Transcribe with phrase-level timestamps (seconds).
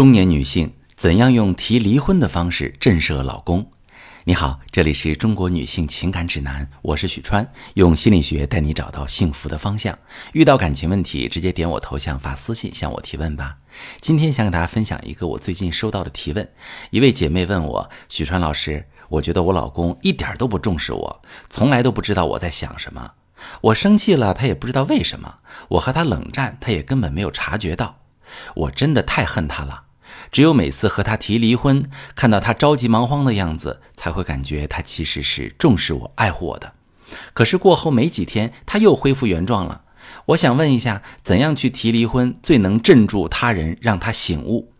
[0.00, 3.70] 中年女性怎样用提离婚的方式震慑老公？
[4.24, 9.98] 你好，这里是中国女性情感指南，我是许川，用心理学带你找到幸福的方向。
[10.32, 13.58] 遇到感情问题，直接点我头像发私信向我提问吧。
[14.00, 16.48] 今天想给大家分享一个我最近收到的提问，
[16.88, 23.12] 一位姐妹问我：许川老师，我觉得我老公一点都不重视我，从来都不知道我在想什么。
[23.60, 25.28] 我生气了，他也不知道为什么；
[25.68, 27.98] 我和他冷战，他也根本没有察觉到。
[28.54, 29.82] 我真的太恨他了。
[30.30, 36.72] 只有每次和他提离婚，看到他着急忙慌的样子，才会感觉他其实是重视我、爱护我的。
[37.32, 39.82] 可是过后没几天，他又恢复原状了。
[40.26, 44.72] 我想问一下，怎样去提离婚最能镇住他人，让他醒悟？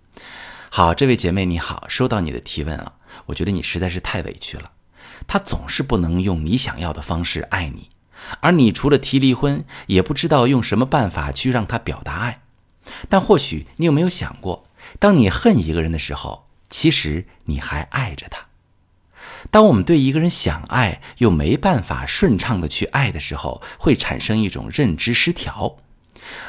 [0.69, 2.93] 好，这位姐妹你好，收到你的提问了。
[3.27, 4.71] 我觉得你实在是太委屈了。
[5.27, 7.89] 他总是不能用你想要的方式爱你，
[8.41, 12.43] 而你除了提离婚，也不知道用什么办法去让他表达爱。
[13.09, 14.67] 但或许你有没有想过，
[14.99, 18.47] 当你恨一个人的时候，其实你还爱着他。
[19.51, 25.79] 当我们对一个人想爱又没办法顺畅的去爱的时候，会产生一种认知失调。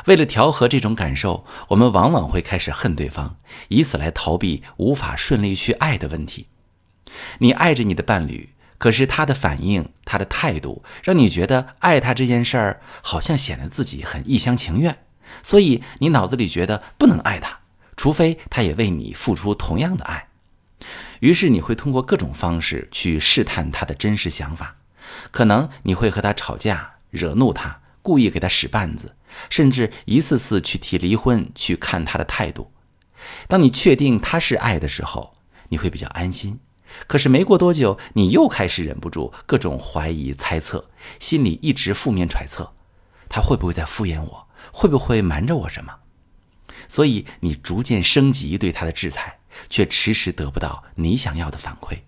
[0.05, 3.37] 为了调和这种感受，我们往往会开始恨对方，
[3.69, 6.47] 以此来逃避无法顺利去爱的问题。
[7.39, 14.97] 你爱着你的伴侣，可是他的反应、他的态度，让你觉得爱他这件事儿好像显得自己很一厢情愿。
[15.41, 17.60] 所以你脑子里觉得不能爱他，
[17.95, 20.27] 除非他也为你付出同样的爱。
[21.19, 24.77] 于是你会通过各种方式去试探他的真实想法，
[25.29, 29.15] 可能你会和他吵架，惹怒他，故意给他使绊子，
[29.49, 32.71] 甚至一次次去提离婚，去看他的态度。
[33.47, 35.35] 当你确定他是爱的时候，
[35.69, 36.59] 你会比较安心。
[37.07, 40.89] 可是没过多久，你又开始忍不住各种怀疑、猜测，
[41.19, 42.73] 心里一直负面揣测，
[43.29, 44.47] 他会不会在敷衍我？
[44.73, 45.93] 会不会瞒着我什么？
[46.91, 49.39] 所以你逐渐升级对他的制裁，
[49.69, 51.99] 却迟迟得不到你想要的反馈。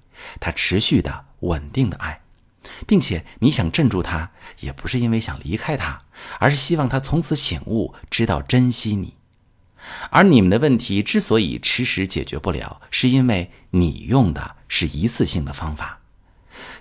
[0.41, 2.19] 他持续的稳定的爱，
[2.85, 6.03] 并且你想镇住他，也不是因为想离开他，
[6.37, 9.13] 而是希望他从此醒悟，知道珍惜你。
[10.09, 16.01] 而你们的问题之所以迟迟解决不了，是因为你用的是一次性的方法。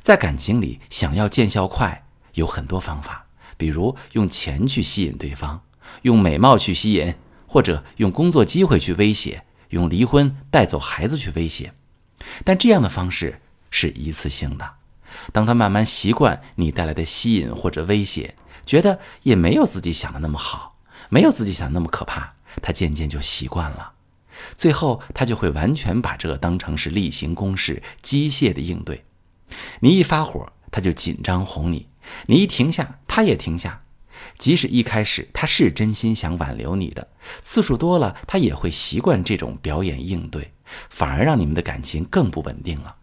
[0.00, 2.04] 在感情里，想要见效快，
[2.34, 3.26] 有很多方法。
[3.56, 5.62] 比如用钱去吸引对方，
[6.02, 7.14] 用美貌去吸引，
[7.52, 11.74] 或者用工作机会去威胁，用离婚带走孩子去威胁。
[12.44, 14.76] 但这样的方式是一次性的。
[15.32, 20.78] 当他慢慢习惯你带来的吸引或者威胁，觉得也没有自己想的那么好，
[21.10, 22.32] 没有自己想的那么可怕，
[22.62, 23.92] 他渐渐就习惯了。
[24.56, 29.04] 最后，他就会完全把这个当成是例行公事、机械的应对。
[29.80, 31.88] 你一发火，他就紧张哄你。
[32.28, 33.82] 你一停下，他也停下。
[34.38, 37.08] 即使一开始他是真心想挽留你的，
[37.42, 40.52] 次数多了，他也会习惯这种表演应对，
[40.88, 42.96] 反而让你们的感情更不稳定了。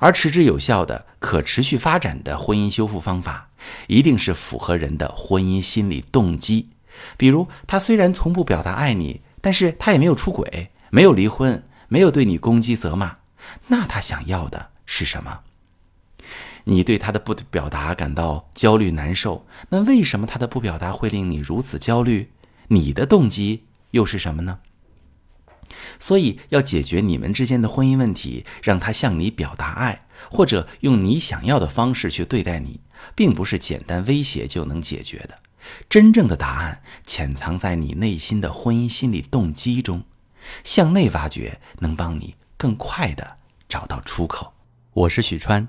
[0.00, 3.50] 而持之有效的、可持续发展的婚姻修复方法，
[3.88, 6.70] 一定是符合人的婚姻心理动机。
[7.16, 13.16] 比如，他虽然从不表达爱你，但是他也没有出轨，没有离婚，没有对你攻击责骂，
[13.68, 15.40] 那他想要的是什么？
[16.64, 22.30] 你对他的不表达感到焦虑难受，那为什么他的不表达会令你如此焦虑？
[22.68, 24.60] 你的动机又是什么呢？
[25.98, 32.80] 所以要解决你们之间的婚姻问题，让他向你表达爱，或者用你想要的方式去对待你，
[33.14, 35.38] 并不是简单威胁就能解决的。
[35.88, 40.02] 真正的答案潜藏在你内心的婚姻心理动机中，
[40.64, 44.52] 向内挖掘，能帮你更快的找到出口。
[44.92, 45.68] 我是许川。